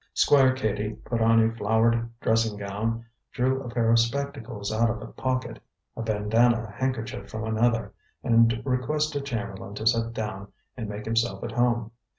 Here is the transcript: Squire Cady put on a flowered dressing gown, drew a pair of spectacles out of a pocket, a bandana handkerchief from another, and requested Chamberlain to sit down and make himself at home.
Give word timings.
Squire 0.15 0.53
Cady 0.55 0.93
put 0.93 1.21
on 1.21 1.39
a 1.47 1.53
flowered 1.55 2.09
dressing 2.21 2.57
gown, 2.57 3.05
drew 3.31 3.61
a 3.61 3.69
pair 3.69 3.91
of 3.91 3.99
spectacles 3.99 4.73
out 4.73 4.89
of 4.89 4.99
a 4.99 5.05
pocket, 5.05 5.59
a 5.95 6.01
bandana 6.01 6.73
handkerchief 6.75 7.29
from 7.29 7.43
another, 7.43 7.93
and 8.23 8.63
requested 8.65 9.25
Chamberlain 9.27 9.75
to 9.75 9.85
sit 9.85 10.11
down 10.13 10.51
and 10.75 10.89
make 10.89 11.05
himself 11.05 11.43
at 11.43 11.51
home. 11.51 11.91